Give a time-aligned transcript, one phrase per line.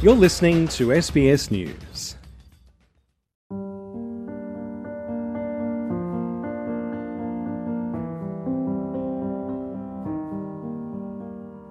[0.00, 2.14] You're listening to SBS News.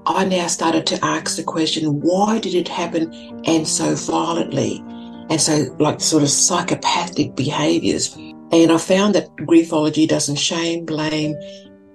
[0.05, 3.13] I now started to ask the question why did it happen
[3.45, 4.83] and so violently?
[5.29, 8.13] And so, like, sort of psychopathic behaviors.
[8.13, 11.33] And I found that griefology doesn't shame, blame,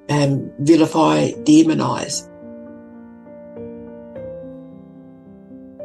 [0.08, 2.26] um, vilify, demonize.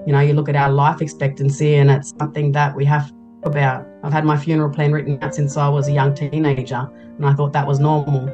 [0.08, 3.12] You know, you look at our life expectancy, and it's something that we have
[3.44, 3.86] about.
[4.04, 7.34] I've had my funeral plan written out since I was a young teenager, and I
[7.34, 8.30] thought that was normal.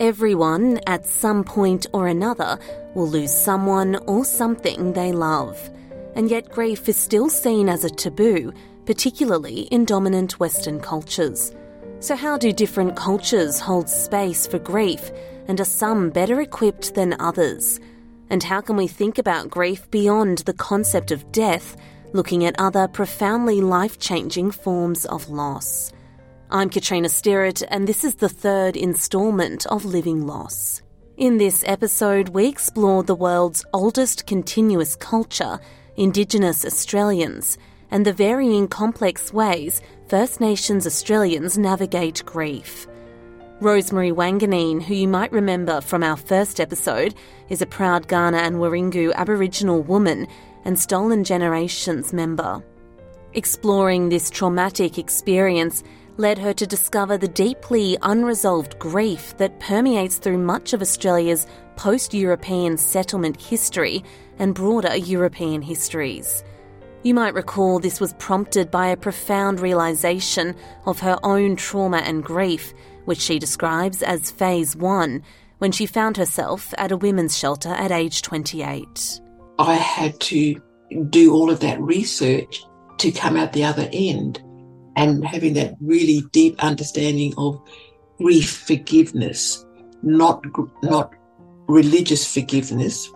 [0.00, 2.58] Everyone, at some point or another,
[2.96, 5.70] will lose someone or something they love.
[6.16, 8.52] And yet, grief is still seen as a taboo,
[8.86, 11.52] particularly in dominant Western cultures.
[12.00, 15.12] So, how do different cultures hold space for grief,
[15.46, 17.80] and are some better equipped than others?
[18.30, 21.76] And how can we think about grief beyond the concept of death,
[22.12, 25.92] looking at other profoundly life changing forms of loss?
[26.50, 30.82] I'm Katrina Stirrett, and this is the third instalment of Living Loss.
[31.16, 35.60] In this episode, we explore the world's oldest continuous culture,
[35.96, 37.56] Indigenous Australians,
[37.90, 42.86] and the varying complex ways First Nations Australians navigate grief.
[43.60, 47.14] Rosemary Wanganeen, who you might remember from our first episode,
[47.48, 50.26] is a proud Kaurna and Wirangu Aboriginal woman
[50.64, 52.62] and Stolen Generations member.
[53.32, 55.84] Exploring this traumatic experience
[56.16, 62.12] led her to discover the deeply unresolved grief that permeates through much of Australia's post
[62.12, 64.02] European settlement history
[64.38, 66.42] and broader European histories.
[67.04, 72.24] You might recall this was prompted by a profound realization of her own trauma and
[72.24, 75.22] grief, which she describes as phase one,
[75.58, 79.20] when she found herself at a women's shelter at age 28.
[79.58, 80.60] I had to
[81.10, 82.64] do all of that research
[82.98, 84.42] to come out the other end
[84.96, 87.60] and having that really deep understanding of
[88.18, 89.64] grief forgiveness,
[90.02, 90.44] not
[90.82, 91.12] not
[91.66, 93.10] religious forgiveness.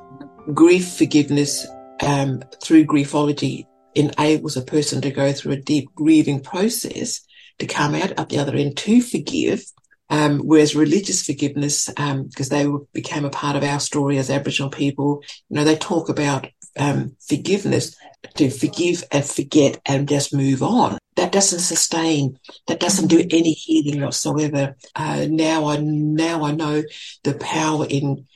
[0.54, 1.66] Grief forgiveness
[2.02, 7.20] um, through griefology enables a person to go through a deep grieving process
[7.58, 9.64] to come out at the other end to forgive.
[10.10, 14.70] Um, whereas religious forgiveness, because um, they became a part of our story as Aboriginal
[14.70, 16.46] people, you know, they talk about
[16.78, 17.94] um, forgiveness
[18.36, 22.38] to forgive and forget and just move on that doesn't sustain,
[22.68, 24.76] that doesn't do any healing whatsoever.
[24.94, 26.82] Uh, now I now I know
[27.24, 28.26] the power in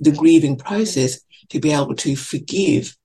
[0.00, 2.96] the grieving process to be able to forgive,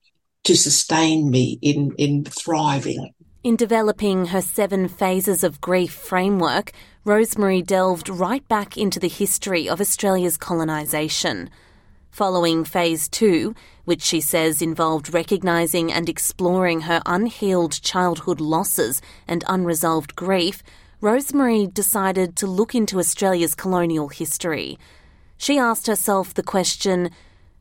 [0.44, 3.14] to sustain me in in thriving.
[3.44, 6.72] In developing her seven phases of grief framework,
[7.04, 11.50] Rosemary delved right back into the history of Australia's colonisation.
[12.10, 19.44] Following phase two, which she says involved recognising and exploring her unhealed childhood losses and
[19.46, 20.62] unresolved grief,
[21.02, 24.78] Rosemary decided to look into Australia's colonial history.
[25.36, 27.10] She asked herself the question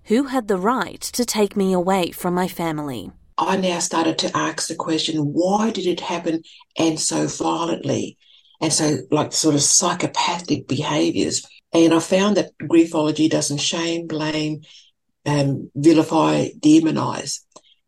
[0.04, 3.12] who had the right to take me away from my family?
[3.38, 6.44] I now started to ask the question why did it happen
[6.78, 8.18] and so violently?
[8.62, 14.62] And so, like, sort of psychopathic behaviors and I found that griefology doesn't shame, blame,
[15.26, 17.40] um, vilify, demonize.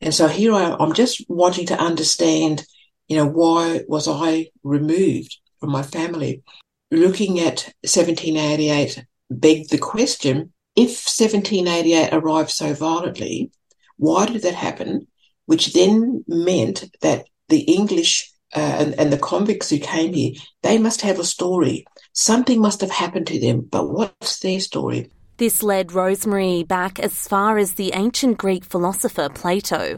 [0.02, 2.66] And so here I, I'm just wanting to understand,
[3.08, 6.42] you know, why was I removed from my family?
[6.90, 13.52] Looking at 1788 begged the question, if 1788 arrived so violently,
[13.98, 15.08] why did that happen?
[15.46, 20.34] Which then meant that the English uh, and, and the convicts who came here,
[20.64, 21.86] they must have a story
[22.18, 25.12] Something must have happened to them, but what's their story?
[25.36, 29.98] This led Rosemary back as far as the ancient Greek philosopher Plato.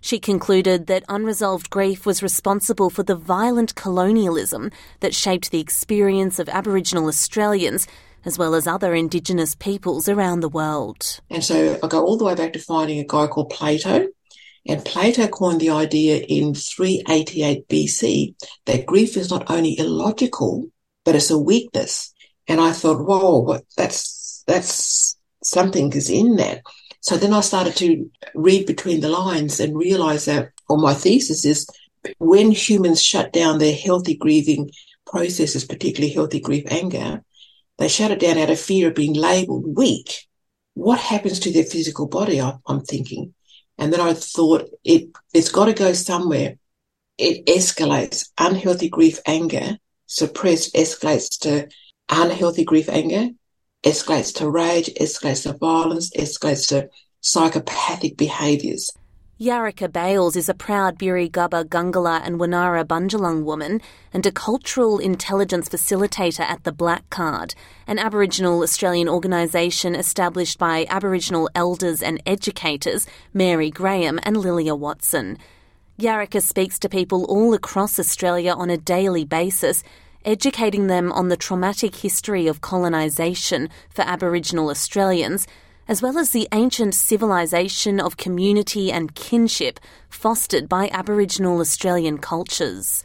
[0.00, 4.70] She concluded that unresolved grief was responsible for the violent colonialism
[5.00, 7.86] that shaped the experience of Aboriginal Australians
[8.24, 11.20] as well as other Indigenous peoples around the world.
[11.28, 14.08] And so I go all the way back to finding a guy called Plato.
[14.66, 18.34] And Plato coined the idea in 388 BC
[18.66, 20.68] that grief is not only illogical,
[21.04, 22.12] but it's a weakness.
[22.46, 26.62] And I thought, whoa, that's, that's something is in that.
[27.00, 31.44] So then I started to read between the lines and realize that, or my thesis
[31.46, 31.66] is
[32.18, 34.70] when humans shut down their healthy grieving
[35.06, 37.22] processes, particularly healthy grief anger,
[37.78, 40.26] they shut it down out of fear of being labeled weak.
[40.74, 42.40] What happens to their physical body?
[42.40, 43.34] I'm thinking.
[43.80, 46.56] And then I thought it, it's got to go somewhere.
[47.18, 49.78] It escalates unhealthy grief anger
[50.10, 51.68] suppressed escalates to
[52.08, 53.28] unhealthy grief anger,
[53.84, 56.88] escalates to rage, escalates to violence, escalates to
[57.20, 58.90] psychopathic behaviours.
[59.40, 63.80] Yarika Bales is a proud Biri Gubba Gungala and Wanara Bundjalung woman
[64.12, 67.54] and a cultural intelligence facilitator at the Black Card,
[67.86, 75.38] an Aboriginal Australian organisation established by Aboriginal elders and educators Mary Graham and Lilla Watson.
[75.98, 79.82] Yarika speaks to people all across Australia on a daily basis,
[80.22, 85.46] educating them on the traumatic history of colonisation for Aboriginal Australians
[85.90, 93.02] as well as the ancient civilization of community and kinship fostered by Aboriginal Australian cultures.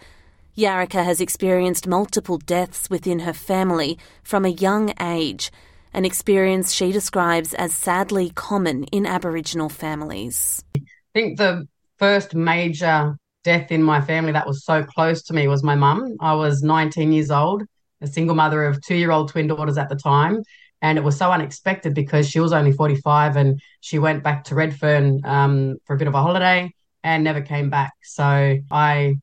[0.56, 5.52] Yarika has experienced multiple deaths within her family from a young age,
[5.94, 10.64] an experience she describes as sadly common in Aboriginal families.
[10.76, 10.82] I
[11.16, 11.68] think the
[11.98, 16.18] first major death in my family that was so close to me was my mum.
[16.22, 17.64] I was 19 years old,
[18.02, 20.44] a single mother of two year old twin daughters at the time,
[20.82, 24.56] and it was so unexpected because she was only 45 and she went back to
[24.56, 26.72] Redfern um, for a bit of a holiday
[27.04, 27.94] and never came back.
[28.04, 29.16] So I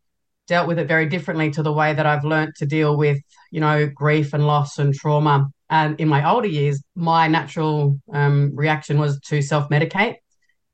[0.46, 3.18] dealt with it very differently to the way that I've learnt to deal with,
[3.50, 5.48] you know, grief and loss and trauma.
[5.70, 10.16] And in my older years, my natural um, reaction was to self medicate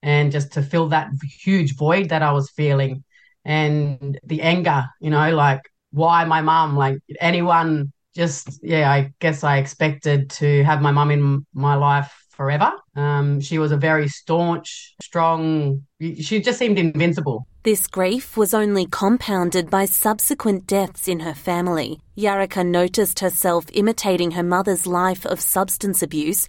[0.03, 3.05] and just to fill that huge void that I was feeling
[3.45, 9.45] and the anger, you know, like why my mom, like anyone just yeah, I guess
[9.45, 12.73] I expected to have my mum in my life forever.
[12.97, 15.85] Um, she was a very staunch, strong.
[16.01, 17.47] She just seemed invincible.
[17.63, 22.01] This grief was only compounded by subsequent deaths in her family.
[22.17, 26.49] Yarika noticed herself imitating her mother's life of substance abuse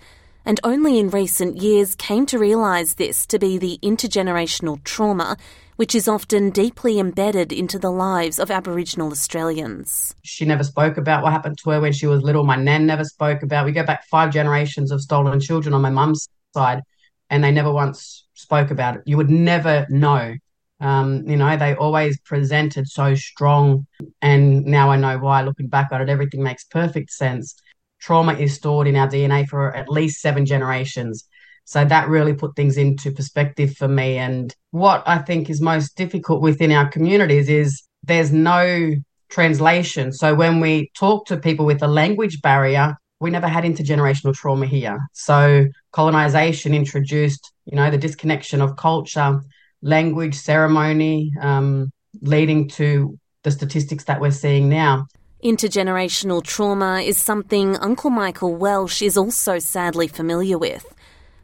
[0.50, 5.38] and only in recent years came to realise this to be the intergenerational trauma
[5.75, 10.13] which is often deeply embedded into the lives of Aboriginal Australians.
[10.24, 12.44] She never spoke about what happened to her when she was little.
[12.44, 13.66] My nan never spoke about.
[13.66, 16.81] We go back five generations of stolen children on my mum's side,
[17.30, 19.04] and they never once spoke about it.
[19.06, 20.36] You would never know.
[20.81, 23.88] Um, you know, they always presented so strong,
[24.22, 25.44] and now I know why.
[25.44, 27.56] Looking back on it, everything makes perfect sense.
[28.00, 31.28] Trauma is stored in our DNA for at least seven generations.
[31.66, 34.18] So that really put things into perspective for me.
[34.18, 38.96] And what I think is most difficult within our communities is there's no
[39.30, 40.12] translation.
[40.12, 44.66] So when we talk to people with a language barrier, we never had intergenerational trauma
[44.66, 44.98] here.
[45.13, 49.42] So colonization introduced, you know, the disconnection of culture,
[49.81, 51.92] language, ceremony, um,
[52.22, 55.07] leading to the statistics that we're seeing now.
[55.44, 60.94] Intergenerational trauma is something Uncle Michael Welsh is also sadly familiar with.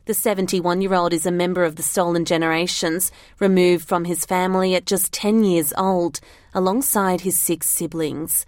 [0.04, 3.10] The 71 year old is a member of the Stolen Generations,
[3.40, 6.20] removed from his family at just 10 years old,
[6.54, 8.46] alongside his six siblings.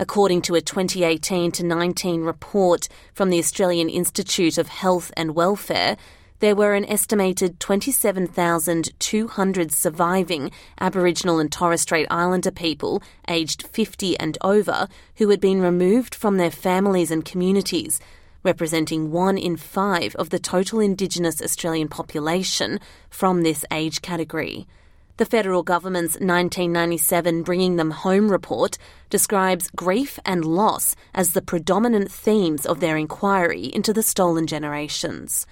[0.00, 5.98] According to a 2018 to 19 report from the Australian Institute of Health and Welfare,
[6.40, 10.50] there were an estimated 27,200 surviving
[10.80, 16.36] Aboriginal and Torres Strait Islander people aged 50 and over who had been removed from
[16.36, 18.00] their families and communities
[18.42, 24.66] representing one in five of the total Indigenous Australian population from this age category.
[25.18, 28.78] The federal government's 1997 Bringing Them Home report
[29.10, 35.46] describes grief and loss as the predominant themes of their inquiry into the stolen generations.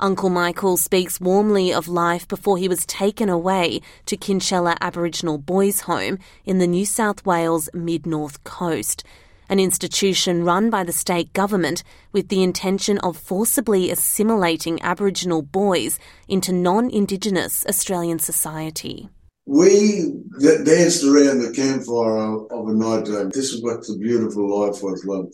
[0.00, 5.80] Uncle Michael speaks warmly of life before he was taken away to Kinchela Aboriginal Boys
[5.80, 9.04] Home in the New South Wales mid north coast
[9.48, 15.98] an institution run by the state government with the intention of forcibly assimilating Aboriginal boys
[16.28, 19.08] into non Indigenous Australian society.
[19.46, 23.32] We danced around the campfire of a night.
[23.32, 25.32] This is what the beautiful life was like.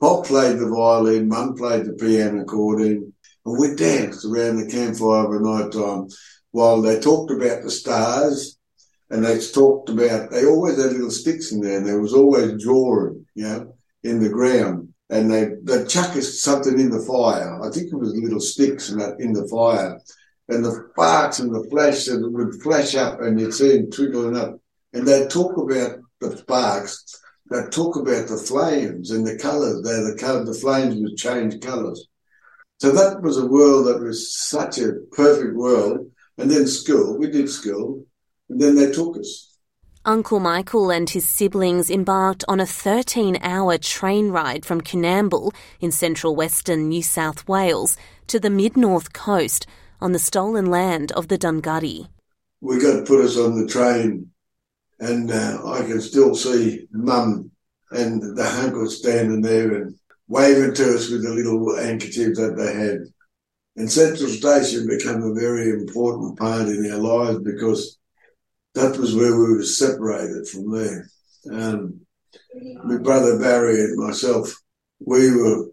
[0.00, 3.14] Pop played the violin, Mum played the piano accordion,
[3.46, 6.08] and we danced around the campfire a night time
[6.56, 8.58] while they talked about the stars
[9.10, 12.62] and they talked about, they always had little sticks in there and there was always
[12.62, 14.92] drawing you know, in the ground.
[15.10, 17.62] And they, they chuck us something in the fire.
[17.62, 20.00] I think it was little sticks in, that, in the fire.
[20.48, 24.58] And the sparks and the flash would flash up and you'd see them twinkling up.
[24.94, 27.20] And they'd talk about the sparks.
[27.50, 29.82] They'd talk about the flames and the colours.
[29.82, 32.08] They the the flames would change colours.
[32.78, 36.10] So that was a world that was such a perfect world.
[36.38, 38.04] And then school, we did school,
[38.50, 39.56] and then they took us.
[40.04, 45.90] Uncle Michael and his siblings embarked on a 13 hour train ride from Coonamble in
[45.90, 47.96] central western New South Wales
[48.28, 49.66] to the mid north coast
[50.00, 52.08] on the stolen land of the Dunghutti.
[52.60, 54.30] We got to put us on the train,
[55.00, 57.50] and uh, I can still see Mum
[57.90, 59.94] and the uncle standing there, and
[60.28, 62.98] waving to us with a little handkerchief that they had.
[63.76, 67.98] And Central Station became a very important part in our lives because
[68.74, 71.08] that was where we were separated from there.
[71.50, 72.00] Um,
[72.84, 74.54] my brother Barry and myself,
[75.00, 75.68] we were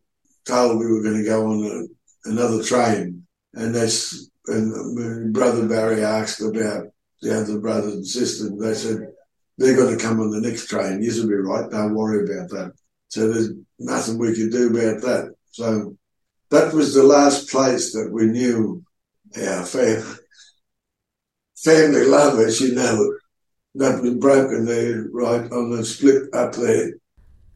[0.45, 5.67] told we were going to go on a, another train, and that's and my brother
[5.67, 6.87] Barry asked about
[7.21, 8.51] the other brothers and sisters.
[8.59, 9.07] They said
[9.57, 11.01] they're going to come on the next train.
[11.01, 11.69] You'll be right.
[11.69, 12.73] Don't worry about that.
[13.13, 15.35] So there's nothing we could do about that.
[15.51, 15.95] So
[16.49, 18.83] that was the last place that we knew
[19.37, 20.15] our family,
[21.55, 23.15] family love, as you know,
[23.75, 26.93] that was broken there, right on the split up there.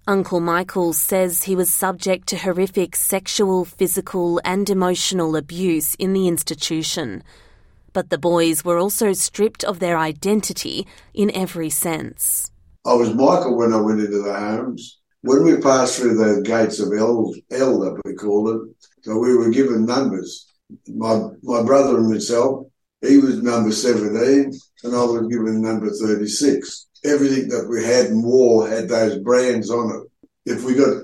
[0.05, 6.27] Uncle Michael says he was subject to horrific sexual, physical, and emotional abuse in the
[6.27, 7.23] institution.
[7.93, 10.85] But the boys were also stripped of their identity
[11.15, 12.51] in every sense.
[12.85, 14.99] I was Michael when I went into the homes.
[15.21, 17.33] When we passed through the gates of El,
[17.79, 20.45] that we call it, so we were given numbers.
[20.87, 22.67] My my brother and myself,
[23.01, 24.51] he was number 17
[24.83, 26.87] and I was given number 36.
[27.05, 30.51] Everything that we had and wore had those brands on it.
[30.51, 31.03] If we got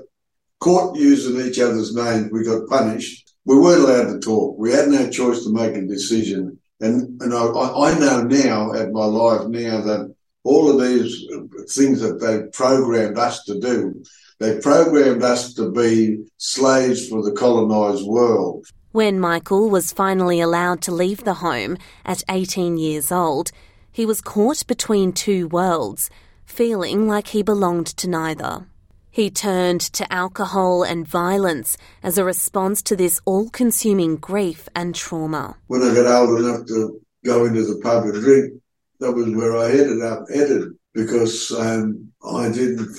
[0.60, 3.32] caught using each other's names, we got punished.
[3.46, 4.58] We weren't allowed to talk.
[4.58, 6.60] We had no choice to make a decision.
[6.80, 11.26] And, and I, I know now at my life now that all of these
[11.70, 14.04] things that they programmed us to do,
[14.40, 18.66] they programmed us to be slaves for the colonised world.
[18.92, 23.52] When Michael was finally allowed to leave the home at 18 years old,
[23.92, 26.10] he was caught between two worlds,
[26.46, 28.68] feeling like he belonged to neither.
[29.10, 34.96] He turned to alcohol and violence as a response to this all consuming grief and
[34.96, 35.56] trauma.
[35.68, 38.63] When I got old enough to go into the pub and drink,
[39.04, 42.90] that was where I ended up headed because um, I didn't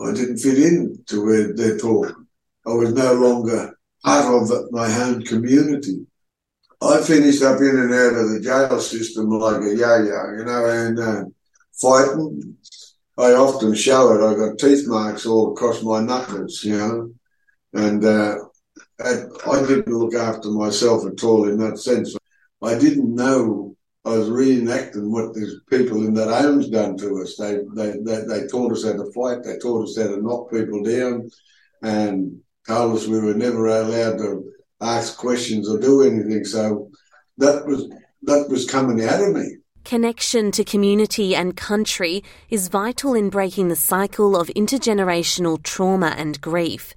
[0.00, 2.14] I didn't fit in to where they talk.
[2.66, 3.74] I was no longer
[4.04, 6.06] part of my home community.
[6.82, 10.66] I finished up in and out of the jail system like a yo-yo, you know,
[10.66, 11.24] and uh,
[11.80, 12.56] fighting.
[13.16, 14.24] I often show it.
[14.24, 17.12] I got teeth marks all across my knuckles, you know,
[17.72, 18.36] and uh,
[19.00, 22.14] I didn't look after myself at all in that sense.
[22.62, 23.76] I didn't know
[24.08, 27.36] I was reenacting what these people in that home's done to us.
[27.36, 29.42] They, they, they, they taught us how to fight.
[29.42, 31.30] They taught us how to knock people down
[31.82, 34.50] and told us we were never allowed to
[34.80, 36.44] ask questions or do anything.
[36.44, 36.90] So
[37.36, 37.90] that was
[38.22, 39.58] that was coming out of me.
[39.84, 46.40] Connection to community and country is vital in breaking the cycle of intergenerational trauma and
[46.40, 46.94] grief.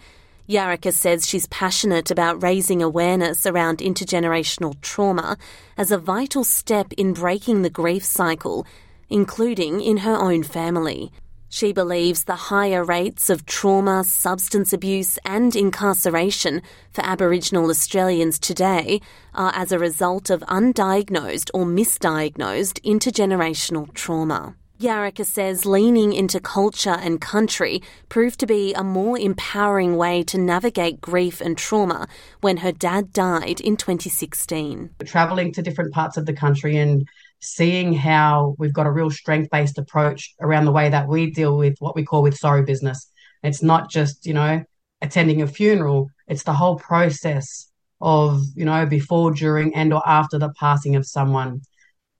[0.51, 5.37] Yarika says she's passionate about raising awareness around intergenerational trauma
[5.77, 8.67] as a vital step in breaking the grief cycle,
[9.09, 11.09] including in her own family.
[11.47, 18.99] She believes the higher rates of trauma, substance abuse, and incarceration for Aboriginal Australians today
[19.33, 24.55] are as a result of undiagnosed or misdiagnosed intergenerational trauma.
[24.81, 30.39] Yarika says leaning into culture and country proved to be a more empowering way to
[30.39, 32.07] navigate grief and trauma
[32.41, 34.89] when her dad died in 2016.
[35.05, 37.07] Travelling to different parts of the country and
[37.41, 41.57] seeing how we've got a real strength based approach around the way that we deal
[41.57, 43.11] with what we call with sorry business.
[43.43, 44.63] It's not just, you know,
[45.01, 50.39] attending a funeral, it's the whole process of, you know, before, during, and or after
[50.39, 51.61] the passing of someone.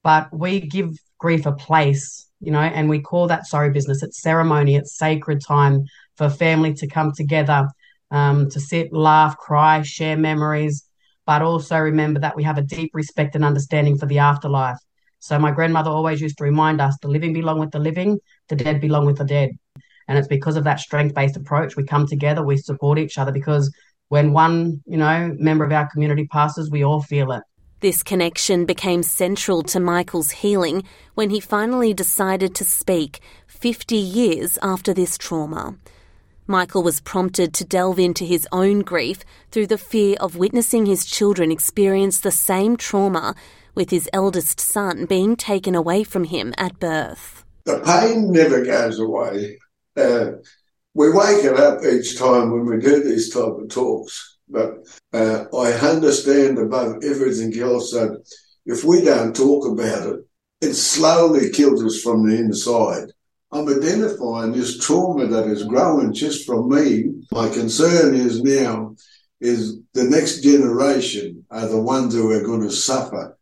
[0.04, 4.04] But we give grief a place, you know, and we call that sorry business.
[4.04, 5.86] It's ceremony, it's sacred time
[6.18, 7.68] for family to come together,
[8.10, 10.84] um, to sit, laugh, cry, share memories,
[11.26, 14.78] but also remember that we have a deep respect and understanding for the afterlife.
[15.20, 18.20] So my grandmother always used to remind us the living belong with the living,
[18.50, 19.52] the dead belong with the dead.
[20.08, 23.32] And it's because of that strength based approach we come together, we support each other
[23.32, 23.72] because
[24.10, 27.44] when one, you know, member of our community passes, we all feel it.
[27.82, 30.84] This connection became central to Michael's healing
[31.16, 35.78] when he finally decided to speak 50 years after this trauma.
[36.46, 41.06] Michael was prompted to delve into his own grief through the fear of witnessing his
[41.06, 43.34] children experience the same trauma
[43.74, 47.44] with his eldest son being taken away from him at birth.
[47.66, 49.58] The pain never goes away.
[49.98, 50.34] Uh,
[50.94, 54.31] we wake it up each time when we do these type of talks.
[54.52, 58.24] But uh, I understand above everything else that
[58.66, 60.20] if we don't talk about it,
[60.62, 63.08] it slowly kills us from the inside.
[63.52, 67.24] I'm identifying this trauma that is growing just from me.
[67.32, 68.96] My concern is now
[69.40, 73.36] is the next generation are the ones who are going to suffer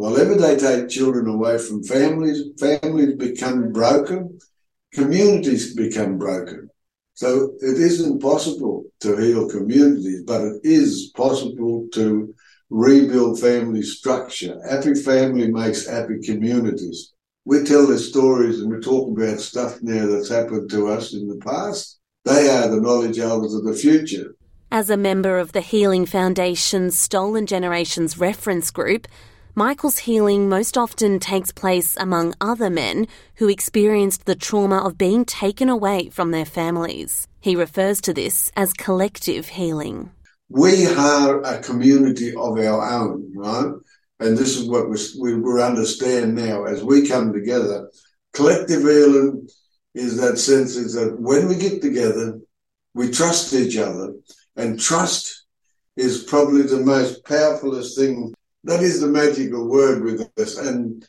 [0.00, 4.38] Whenever they take children away from families, families become broken,
[4.94, 6.69] communities become broken.
[7.20, 12.34] So it isn't possible to heal communities, but it is possible to
[12.70, 14.58] rebuild family structure.
[14.66, 17.12] Happy family makes happy communities.
[17.44, 21.28] We tell the stories and we talk about stuff now that's happened to us in
[21.28, 21.98] the past.
[22.24, 24.34] They are the knowledge elders of the future.
[24.72, 29.06] As a member of the Healing Foundation's Stolen Generations reference group,
[29.56, 35.24] Michael's healing most often takes place among other men who experienced the trauma of being
[35.24, 37.26] taken away from their families.
[37.40, 40.12] He refers to this as collective healing.
[40.48, 43.72] We are a community of our own, right?
[44.20, 47.90] And this is what we, we understand now as we come together.
[48.32, 49.48] Collective healing
[49.94, 52.38] is that sense is that when we get together,
[52.94, 54.14] we trust each other,
[54.56, 55.44] and trust
[55.96, 58.32] is probably the most powerfulest thing
[58.64, 60.58] that is the magical word with us.
[60.58, 61.04] And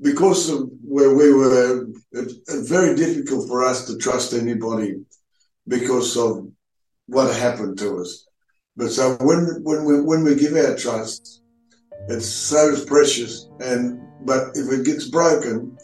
[0.00, 4.96] because of where we were, it's very difficult for us to trust anybody
[5.68, 6.48] because of
[7.06, 8.26] what happened to us.
[8.76, 11.42] But so when when we when we give our trust,
[12.08, 13.48] it's so precious.
[13.60, 15.78] And but if it gets broken,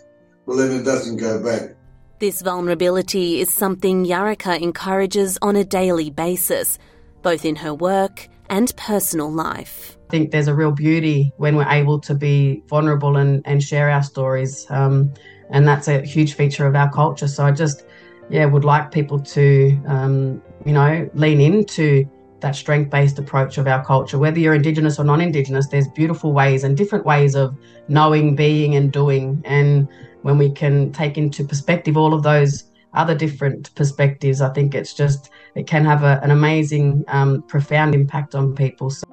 [0.46, 1.76] well then it doesn't go back.
[2.18, 6.78] This vulnerability is something Yarika encourages on a daily basis,
[7.22, 11.98] both in her work and personal life think there's a real beauty when we're able
[11.98, 14.66] to be vulnerable and, and share our stories.
[14.68, 15.12] Um,
[15.50, 17.26] and that's a huge feature of our culture.
[17.26, 17.86] So I just,
[18.28, 22.04] yeah, would like people to, um, you know, lean into
[22.40, 24.18] that strength based approach of our culture.
[24.18, 27.56] Whether you're Indigenous or non Indigenous, there's beautiful ways and different ways of
[27.88, 29.40] knowing, being, and doing.
[29.46, 29.88] And
[30.20, 34.92] when we can take into perspective all of those other different perspectives, I think it's
[34.92, 38.90] just, it can have a, an amazing, um, profound impact on people.
[38.90, 39.11] So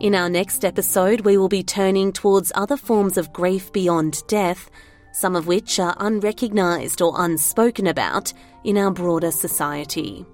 [0.00, 4.70] in our next episode, we will be turning towards other forms of grief beyond death,
[5.12, 8.32] some of which are unrecognised or unspoken about
[8.64, 10.24] in our broader society.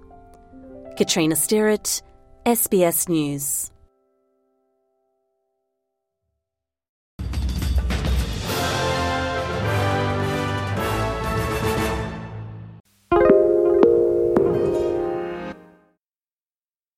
[0.97, 2.02] Katrina Stirrett,
[2.47, 3.73] SBS News.